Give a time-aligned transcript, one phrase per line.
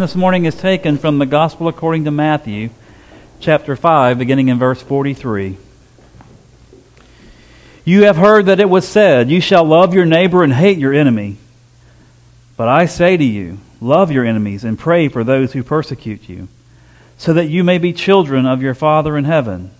[0.00, 2.68] this morning is taken from the Gospel according to Matthew,
[3.40, 5.56] chapter 5, beginning in verse 43.
[7.84, 10.92] You have heard that it was said, You shall love your neighbor and hate your
[10.92, 11.38] enemy.
[12.58, 16.48] But I say to you, love your enemies and pray for those who persecute you,
[17.16, 19.70] so that you may be children of your Father in heaven.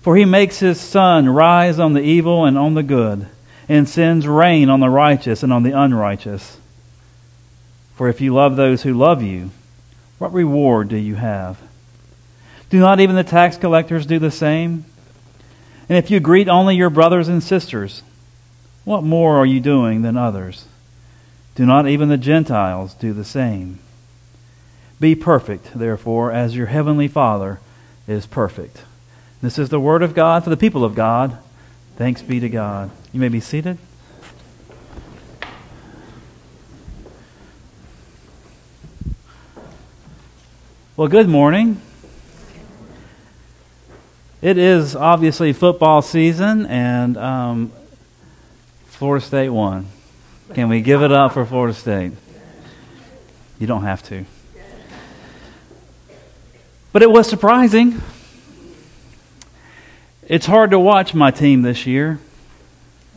[0.00, 3.26] For he makes his sun rise on the evil and on the good,
[3.68, 6.58] and sends rain on the righteous and on the unrighteous.
[7.94, 9.50] For if you love those who love you,
[10.18, 11.58] what reward do you have?
[12.70, 14.84] Do not even the tax collectors do the same?
[15.88, 18.02] And if you greet only your brothers and sisters,
[18.84, 20.66] what more are you doing than others?
[21.54, 23.78] Do not even the Gentiles do the same?
[24.98, 27.60] Be perfect, therefore, as your heavenly Father
[28.08, 28.82] is perfect.
[29.42, 31.38] This is the word of God for the people of God.
[31.96, 32.90] Thanks be to God.
[33.12, 33.78] You may be seated.
[40.96, 41.80] Well, good morning.
[44.40, 47.72] It is obviously football season, and um,
[48.86, 49.88] Florida State won.
[50.52, 52.12] Can we give it up for Florida State?
[53.58, 54.24] You don't have to.
[56.92, 58.00] But it was surprising.
[60.28, 62.20] It's hard to watch my team this year.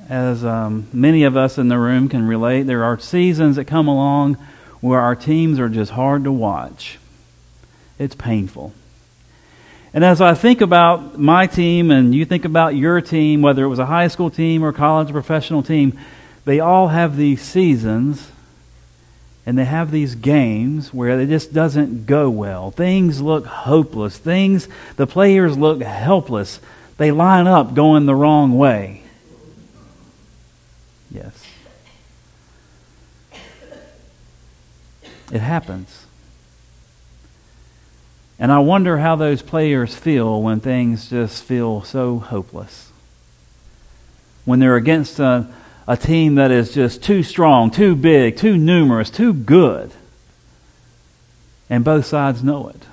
[0.09, 3.87] As um, many of us in the room can relate, there are seasons that come
[3.87, 4.33] along
[4.81, 6.97] where our teams are just hard to watch.
[7.99, 8.73] It's painful.
[9.93, 13.67] And as I think about my team and you think about your team, whether it
[13.67, 15.97] was a high school team or college or professional team,
[16.45, 18.31] they all have these seasons
[19.45, 22.69] and they have these games where it just doesn't go well.
[22.69, 24.17] Things look hopeless.
[24.17, 24.67] Things,
[24.97, 26.59] the players look helpless.
[26.97, 29.03] They line up going the wrong way.
[31.09, 31.45] Yes.
[35.31, 36.06] It happens.
[38.39, 42.91] And I wonder how those players feel when things just feel so hopeless.
[44.45, 45.47] When they're against a,
[45.87, 49.91] a team that is just too strong, too big, too numerous, too good.
[51.69, 52.83] And both sides know it.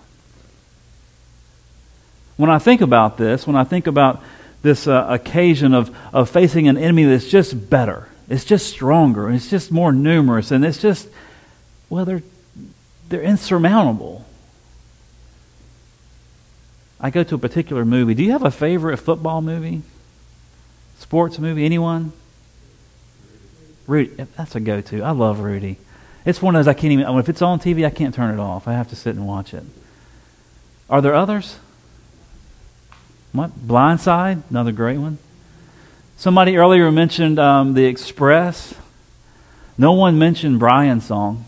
[2.36, 4.22] When I think about this, when I think about
[4.62, 9.36] this uh, occasion of, of facing an enemy that's just better, it's just stronger, and
[9.36, 11.06] it's just more numerous, and it's just,
[11.90, 12.22] well, they're,
[13.10, 14.24] they're insurmountable.
[17.00, 18.14] I go to a particular movie.
[18.14, 19.82] Do you have a favorite football movie?
[20.98, 21.64] Sports movie?
[21.64, 22.12] Anyone?
[23.86, 24.10] Rudy.
[24.36, 25.02] That's a go to.
[25.02, 25.78] I love Rudy.
[26.24, 28.40] It's one of those I can't even, if it's on TV, I can't turn it
[28.40, 28.66] off.
[28.66, 29.64] I have to sit and watch it.
[30.88, 31.58] Are there others?
[33.32, 33.50] What?
[33.66, 34.42] Blindside?
[34.48, 35.18] Another great one.
[36.16, 38.74] Somebody earlier mentioned um, The Express.
[39.76, 41.44] No one mentioned Brian's song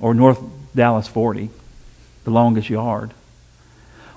[0.00, 0.40] or North
[0.74, 1.50] Dallas 40
[2.28, 3.14] the longest yard.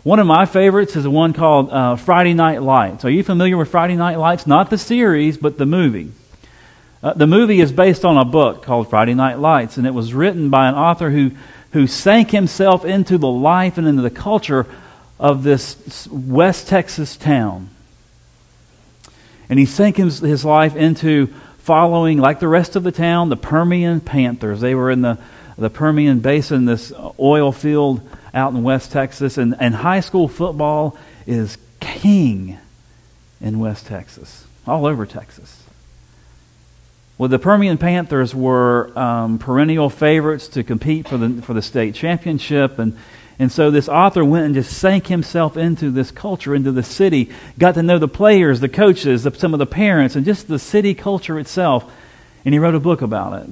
[0.03, 3.05] One of my favorites is the one called uh, Friday Night Lights.
[3.05, 4.45] Are you familiar with Friday Night Lights?
[4.45, 6.11] Not the series, but the movie.
[7.01, 10.13] Uh, the movie is based on a book called Friday Night Lights, and it was
[10.13, 11.31] written by an author who,
[11.71, 14.67] who sank himself into the life and into the culture
[15.17, 17.69] of this West Texas town.
[19.47, 21.27] And he sank his, his life into
[21.59, 24.59] following, like the rest of the town, the Permian Panthers.
[24.59, 25.17] They were in the
[25.61, 28.01] the Permian Basin, this oil field
[28.33, 32.57] out in West Texas, and, and high school football is king
[33.39, 35.61] in West Texas, all over Texas.
[37.19, 41.93] Well, the Permian Panthers were um, perennial favorites to compete for the, for the state
[41.93, 42.97] championship, and,
[43.37, 47.29] and so this author went and just sank himself into this culture, into the city,
[47.59, 50.57] got to know the players, the coaches, the, some of the parents, and just the
[50.57, 51.91] city culture itself,
[52.45, 53.49] and he wrote a book about it.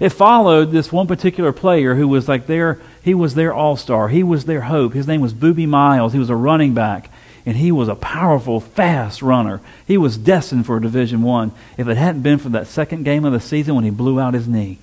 [0.00, 4.08] It followed this one particular player who was like their, he was their all star.
[4.08, 4.92] He was their hope.
[4.92, 6.12] His name was Boobie Miles.
[6.12, 7.10] He was a running back,
[7.44, 9.60] and he was a powerful, fast runner.
[9.86, 11.52] He was destined for Division One.
[11.76, 14.34] If it hadn't been for that second game of the season when he blew out
[14.34, 14.78] his knee,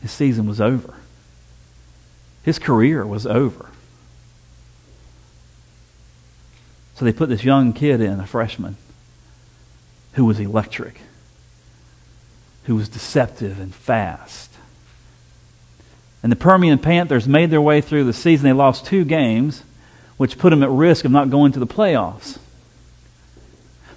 [0.00, 0.94] his season was over.
[2.44, 3.70] His career was over.
[6.94, 8.76] So they put this young kid in, a freshman,
[10.12, 11.00] who was electric
[12.64, 14.50] who was deceptive and fast.
[16.22, 18.44] And the Permian Panthers made their way through the season.
[18.44, 19.62] They lost two games,
[20.16, 22.38] which put them at risk of not going to the playoffs.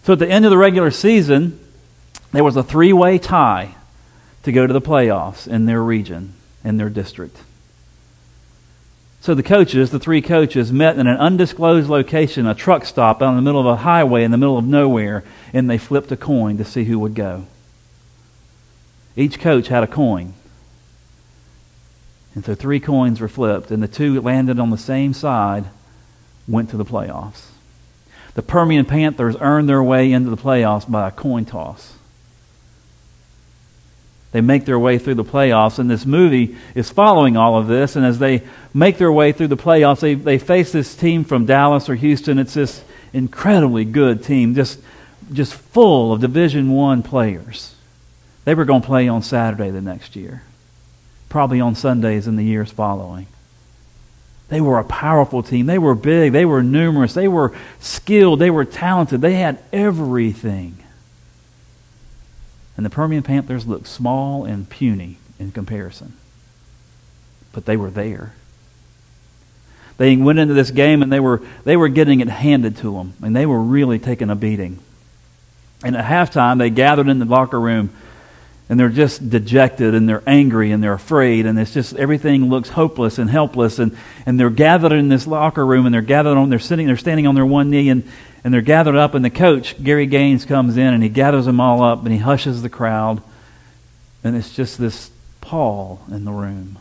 [0.04, 1.60] So at the end of the regular season,
[2.32, 3.76] there was a three way tie
[4.44, 6.34] to go to the playoffs in their region,
[6.64, 7.38] in their district.
[9.22, 13.32] So the coaches, the three coaches, met in an undisclosed location, a truck stop out
[13.32, 15.24] in the middle of a highway in the middle of nowhere,
[15.54, 17.46] and they flipped a coin to see who would go.
[19.18, 20.34] Each coach had a coin.
[22.36, 25.66] And so three coins were flipped, and the two that landed on the same side
[26.48, 27.48] went to the playoffs.
[28.36, 31.96] The Permian Panthers earned their way into the playoffs by a coin toss.
[34.34, 37.96] They make their way through the playoffs, and this movie is following all of this.
[37.96, 41.48] And as they make their way through the playoffs, they, they face this team from
[41.48, 42.38] Dallas or Houston.
[42.38, 42.84] It's this
[43.14, 44.80] incredibly good team, just,
[45.34, 47.74] just full of Division One players.
[48.48, 50.42] They were going to play on Saturday the next year,
[51.28, 53.28] probably on Sundays in the years following.
[54.48, 55.66] They were a powerful team.
[55.66, 56.32] They were big.
[56.32, 57.14] They were numerous.
[57.14, 58.40] They were skilled.
[58.40, 59.20] They were talented.
[59.20, 60.78] They had everything.
[62.78, 66.14] And the Permian Panthers looked small and puny in comparison.
[67.52, 68.32] But they were there.
[69.98, 73.14] They went into this game and they were, they were getting it handed to them.
[73.22, 74.80] And they were really taking a beating.
[75.84, 77.90] And at halftime, they gathered in the locker room
[78.70, 81.46] and they're just dejected and they're angry and they're afraid.
[81.46, 83.80] And it's just everything looks hopeless and helpless.
[83.80, 86.98] And, and they're gathered in this locker room and they're gathered on they're sitting they're
[86.98, 88.04] standing on their one knee and,
[88.44, 89.14] and they're gathered up.
[89.14, 92.20] And the coach gary gaines comes in and he gathers them all up and he
[92.20, 93.22] hushes the crowd.
[94.24, 96.78] And it's just this pall in the room.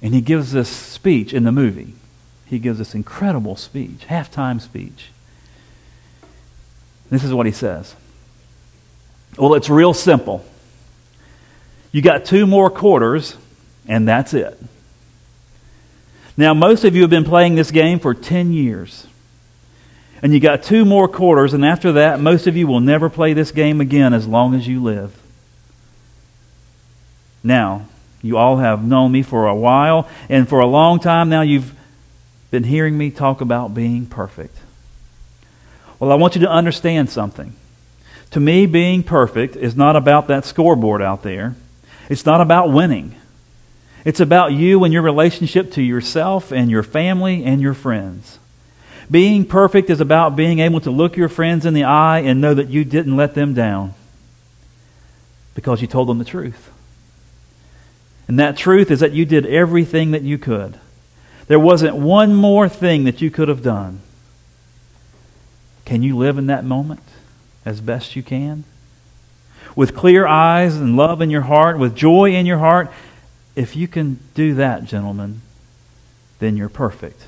[0.00, 1.94] And he gives this speech in the movie.
[2.46, 5.10] He gives this incredible speech halftime speech.
[7.10, 7.96] This is what he says
[9.38, 10.44] well, it's real simple.
[11.92, 13.36] You got two more quarters,
[13.86, 14.58] and that's it.
[16.36, 19.06] Now, most of you have been playing this game for 10 years.
[20.22, 23.32] And you got two more quarters, and after that, most of you will never play
[23.32, 25.16] this game again as long as you live.
[27.42, 27.86] Now,
[28.20, 31.74] you all have known me for a while, and for a long time now, you've
[32.50, 34.56] been hearing me talk about being perfect.
[36.00, 37.54] Well, I want you to understand something.
[38.32, 41.56] To me, being perfect is not about that scoreboard out there.
[42.08, 43.14] It's not about winning.
[44.04, 48.38] It's about you and your relationship to yourself and your family and your friends.
[49.10, 52.54] Being perfect is about being able to look your friends in the eye and know
[52.54, 53.94] that you didn't let them down
[55.54, 56.70] because you told them the truth.
[58.28, 60.78] And that truth is that you did everything that you could.
[61.46, 64.00] There wasn't one more thing that you could have done.
[65.86, 67.00] Can you live in that moment?
[67.64, 68.64] As best you can?
[69.76, 72.90] With clear eyes and love in your heart, with joy in your heart,
[73.54, 75.40] if you can do that, gentlemen,
[76.38, 77.24] then you're perfect.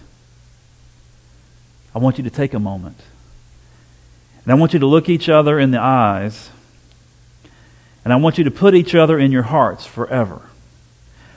[1.94, 2.99] I want you to take a moment.
[4.44, 6.50] And I want you to look each other in the eyes.
[8.05, 10.43] And I want you to put each other in your hearts forever.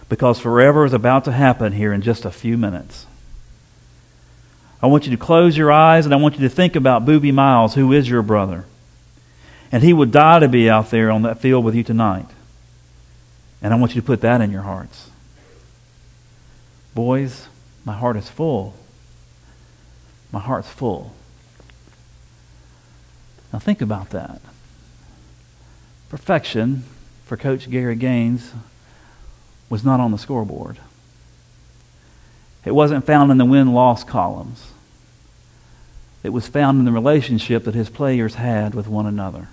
[0.10, 3.08] Because forever is about to happen here in just a few minutes.
[4.82, 7.34] I want you to close your eyes and I want you to think about Boobie
[7.34, 8.66] Miles, who is your brother.
[9.74, 12.28] And he would die to be out there on that field with you tonight.
[13.60, 15.10] And I want you to put that in your hearts.
[16.94, 17.48] Boys,
[17.84, 18.76] my heart is full.
[20.32, 21.12] My heart's full.
[23.52, 24.42] Now think about that.
[26.08, 26.84] Perfection
[27.26, 28.52] for Coach Gary Gaines
[29.72, 30.78] was not on the scoreboard.
[32.64, 34.72] It wasn't found in the win loss columns.
[36.22, 39.48] It was found in the relationship that his players had with one another.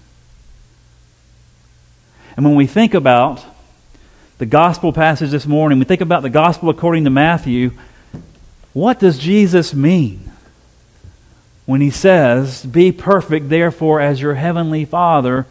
[2.41, 3.45] And when we think about
[4.39, 7.73] the gospel passage this morning, we think about the gospel according to Matthew,
[8.73, 10.33] what does Jesus mean
[11.67, 15.47] when he says, Be perfect, therefore, as your heavenly Father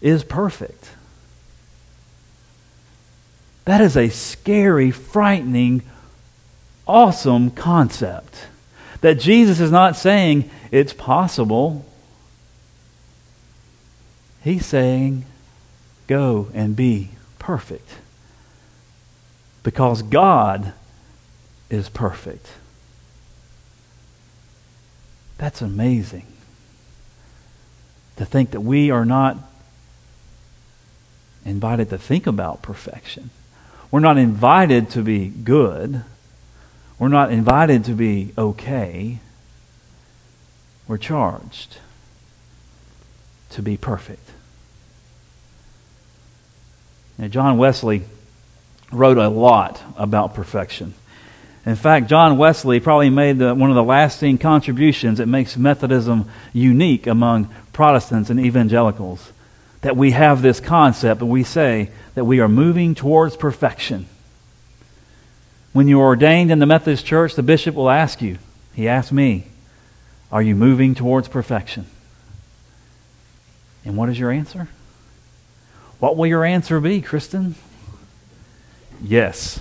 [0.00, 0.90] is perfect?
[3.64, 5.82] That is a scary, frightening,
[6.86, 8.46] awesome concept.
[9.00, 11.84] That Jesus is not saying it's possible.
[14.44, 15.24] He's saying
[16.06, 17.88] Go and be perfect.
[19.62, 20.72] Because God
[21.70, 22.52] is perfect.
[25.38, 26.26] That's amazing.
[28.16, 29.38] To think that we are not
[31.44, 33.30] invited to think about perfection.
[33.90, 36.04] We're not invited to be good.
[36.98, 39.18] We're not invited to be okay.
[40.86, 41.78] We're charged
[43.50, 44.30] to be perfect.
[47.18, 48.02] Now, John Wesley
[48.90, 50.94] wrote a lot about perfection.
[51.66, 56.28] In fact, John Wesley probably made the, one of the lasting contributions that makes Methodism
[56.52, 59.32] unique among Protestants and evangelicals.
[59.80, 64.06] That we have this concept and we say that we are moving towards perfection.
[65.72, 68.38] When you're ordained in the Methodist Church, the bishop will ask you,
[68.74, 69.46] he asked me,
[70.30, 71.86] Are you moving towards perfection?
[73.84, 74.68] And what is your answer?
[75.98, 77.54] What will your answer be, Kristen?
[79.02, 79.60] Yes.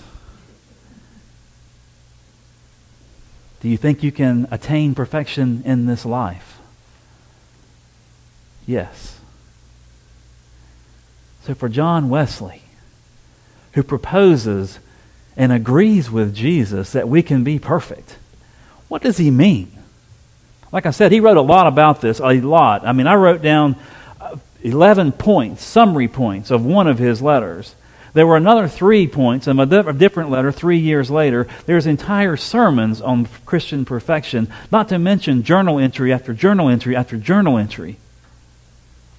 [3.62, 6.60] Do you think you can attain perfection in this life?
[8.66, 9.20] Yes.
[11.46, 12.62] So for John Wesley,
[13.74, 14.80] who proposes
[15.36, 18.18] and agrees with Jesus that we can be perfect,
[18.88, 19.72] what does he mean?
[20.72, 22.86] Like I said, he wrote a lot about this, a lot.
[22.86, 23.76] I mean, I wrote down
[24.64, 27.76] 11 points, summary points of one of his letters.
[28.14, 31.48] There were another three points in a different letter three years later.
[31.66, 37.18] There's entire sermons on Christian perfection, not to mention journal entry after journal entry after
[37.18, 37.98] journal entry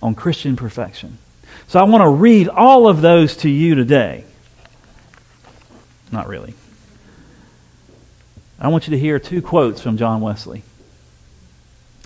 [0.01, 1.19] on Christian perfection.
[1.67, 4.25] So I want to read all of those to you today.
[6.13, 6.55] Not really.
[8.61, 10.63] I want you to hear two quotes from John Wesley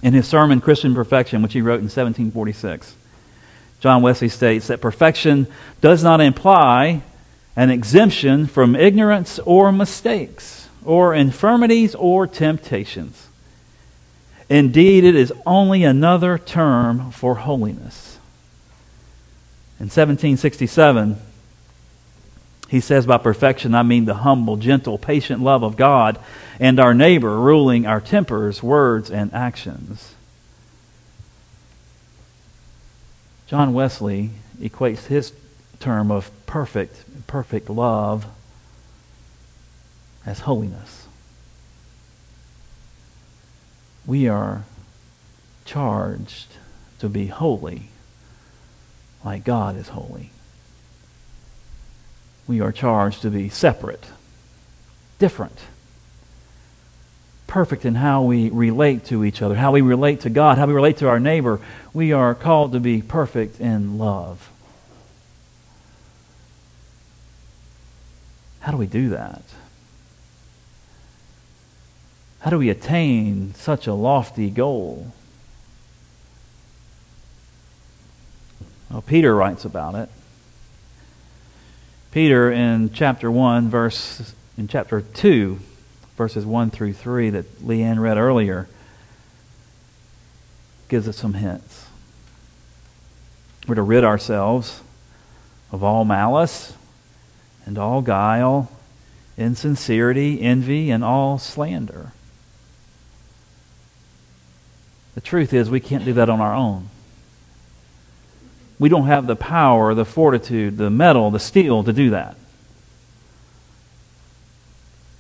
[0.03, 2.95] in his sermon, Christian Perfection, which he wrote in 1746.
[3.81, 5.47] John Wesley states that perfection
[5.81, 7.03] does not imply
[7.57, 13.27] an exemption from ignorance or mistakes, or infirmities or temptations.
[14.49, 18.19] Indeed, it is only another term for holiness.
[19.79, 21.17] In 1767,
[22.69, 26.19] he says, By perfection, I mean the humble, gentle, patient love of God
[26.59, 30.15] and our neighbor, ruling our tempers, words, and actions.
[33.49, 35.33] John Wesley equates his
[35.81, 38.27] term of perfect, perfect love
[40.27, 41.07] as holiness.
[44.05, 44.65] We are
[45.65, 46.49] charged
[46.99, 47.89] to be holy
[49.25, 50.31] like God is holy.
[52.47, 54.07] We are charged to be separate,
[55.19, 55.59] different,
[57.49, 60.75] perfect in how we relate to each other, how we relate to God, how we
[60.75, 61.61] relate to our neighbor.
[61.93, 64.51] We are called to be perfect in love.
[68.61, 69.43] How do we do that?
[72.41, 75.13] How do we attain such a lofty goal?
[78.91, 80.11] Well, Peter writes about it.
[82.11, 85.59] Peter in chapter 1, verse in chapter 2,
[86.19, 88.69] verses 1 through 3 that Leanne read earlier,
[90.89, 91.87] gives us some hints.
[93.69, 94.83] We're to rid ourselves
[95.71, 96.75] of all malice
[97.65, 98.71] and all guile,
[99.37, 102.11] insincerity, envy, and all slander.
[105.15, 106.89] The truth is, we can't do that on our own.
[108.81, 112.37] We don't have the power, the fortitude, the metal, the steel to do that.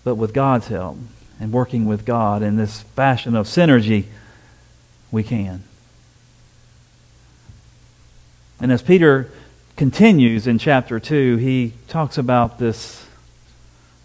[0.09, 0.97] But with God's help
[1.39, 4.07] and working with God in this fashion of synergy,
[5.11, 5.65] we can.
[8.59, 9.29] And as Peter
[9.77, 13.05] continues in chapter 2, he talks about this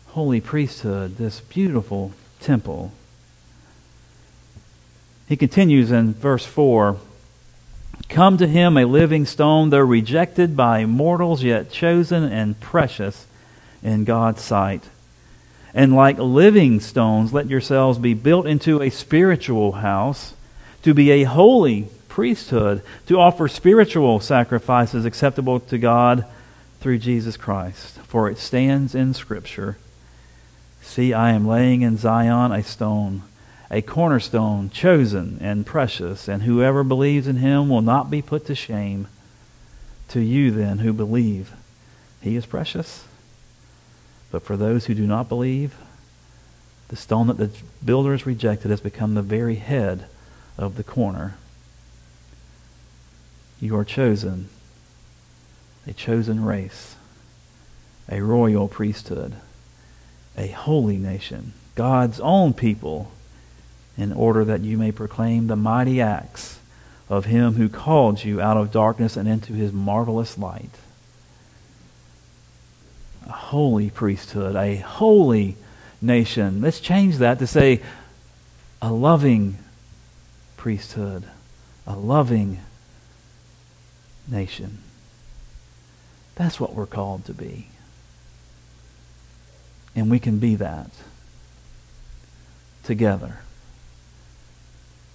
[0.08, 2.92] holy priesthood, this beautiful temple.
[5.30, 6.98] He continues in verse 4
[8.10, 13.26] Come to him a living stone, though rejected by mortals, yet chosen and precious
[13.82, 14.84] in God's sight.
[15.74, 20.34] And like living stones, let yourselves be built into a spiritual house,
[20.84, 26.26] to be a holy priesthood, to offer spiritual sacrifices acceptable to God
[26.80, 27.98] through Jesus Christ.
[28.02, 29.78] For it stands in Scripture
[30.82, 33.24] See, I am laying in Zion a stone
[33.74, 38.54] a cornerstone, chosen and precious, and whoever believes in him will not be put to
[38.54, 39.08] shame.
[40.10, 41.52] To you, then, who believe,
[42.22, 43.04] he is precious.
[44.34, 45.76] But for those who do not believe,
[46.88, 47.52] the stone that the
[47.86, 50.08] builders rejected has become the very head
[50.58, 51.36] of the corner.
[53.62, 54.50] You are chosen,
[55.86, 56.96] a chosen race,
[58.10, 59.36] a royal priesthood,
[60.36, 63.12] a holy nation, God's own people
[64.00, 66.58] in order that you may proclaim the mighty acts
[67.08, 70.72] of him who called you out of darkness and into his marvelous light.
[73.28, 75.56] A holy priesthood, a holy
[76.02, 76.62] nation.
[76.62, 77.82] Let's change that to say
[78.82, 79.58] a loving
[80.58, 81.24] priesthood,
[81.88, 82.60] a loving
[84.28, 84.80] nation.
[86.36, 87.68] That's what we're called to be.
[89.96, 90.90] And we can be that
[92.84, 93.40] together.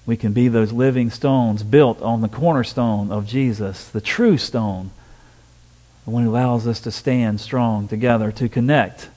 [0.06, 4.90] We can be those living stones built on the cornerstone of Jesus, the true stone,
[6.08, 9.10] the one who allows us to stand strong together, to connect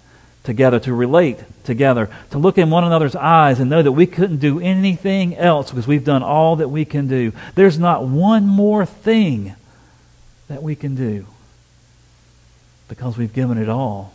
[0.43, 4.39] together, to relate together, to look in one another's eyes and know that we couldn't
[4.39, 7.31] do anything else because we've done all that we can do.
[7.55, 9.55] There's not one more thing
[10.49, 11.27] that we can do.
[12.89, 14.13] Because we've given it all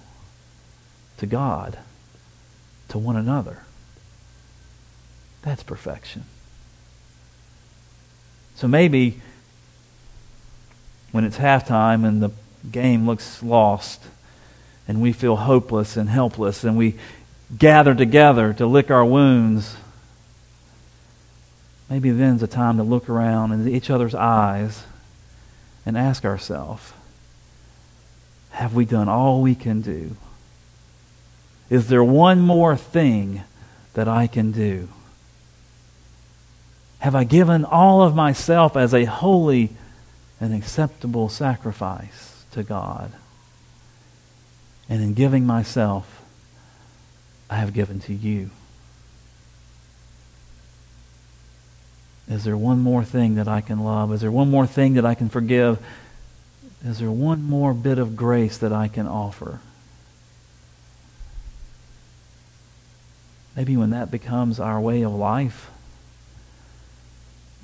[1.16, 1.78] to God,
[2.90, 3.62] to one another.
[5.40, 6.24] That's perfection.
[8.54, 9.22] So maybe
[11.10, 12.30] when it's halftime and the
[12.70, 14.02] game looks lost
[14.88, 16.94] and we feel hopeless and helpless and we
[17.56, 19.76] gather together to lick our wounds,
[21.88, 24.84] maybe then's a time to look around in each other's eyes
[25.84, 26.92] and ask ourselves,
[28.50, 30.16] have we done all we can do?
[31.68, 33.42] Is there one more thing
[33.94, 34.88] that I can do?
[37.00, 39.70] Have I given all of myself as a holy
[40.40, 43.12] and acceptable sacrifice to God?
[44.88, 46.22] And in giving myself,
[47.48, 48.50] I have given to you.
[52.28, 54.12] Is there one more thing that I can love?
[54.12, 55.78] Is there one more thing that I can forgive?
[56.84, 59.60] Is there one more bit of grace that I can offer?
[63.54, 65.70] Maybe when that becomes our way of life,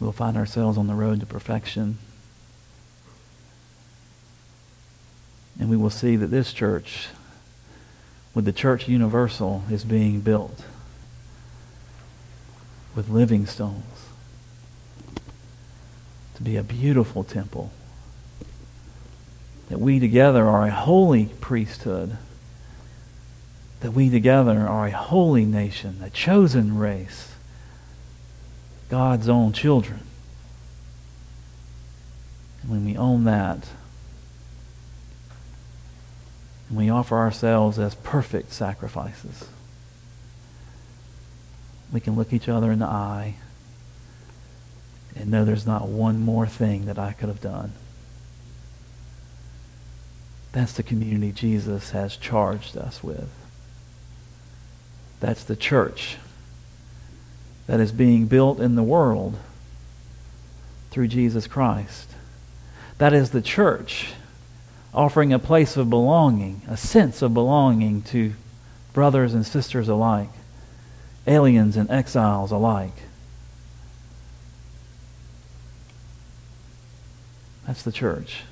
[0.01, 1.99] we'll find ourselves on the road to perfection.
[5.59, 7.09] And we will see that this church,
[8.35, 10.65] with the church universal, is being built
[12.95, 14.09] with living stones
[16.37, 17.71] to be a beautiful temple.
[19.69, 22.17] That we together are a holy priesthood.
[23.81, 27.33] That we together are a holy nation, a chosen race
[28.93, 30.01] God's own children.
[32.61, 33.69] And when we own that,
[36.73, 39.47] and we offer ourselves as perfect sacrifices,
[41.93, 43.35] we can look each other in the eye
[45.15, 47.75] and know there's not one more thing that I could have done.
[50.53, 53.29] That's the community Jesus has charged us with.
[55.21, 56.17] That's the church
[57.67, 59.39] that is being built in the world
[60.91, 62.09] through Jesus Christ.
[62.97, 64.15] That is the church
[64.95, 68.35] offering a place of belonging, a sense of belonging to
[68.93, 70.29] brothers and sisters alike,
[71.27, 72.95] aliens and exiles alike.
[77.67, 78.43] That's the church.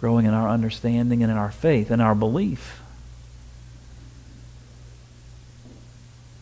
[0.00, 2.80] Growing in our understanding and in our faith and our belief.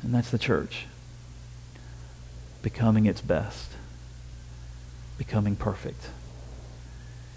[0.02, 0.86] And that's the church.
[2.62, 3.70] Becoming its best.
[5.18, 6.08] Becoming perfect.